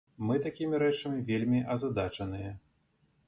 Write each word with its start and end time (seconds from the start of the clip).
Мы 0.27 0.37
такімі 0.45 0.79
рэчамі 0.83 1.19
вельмі 1.27 1.59
азадачаныя. 1.75 2.51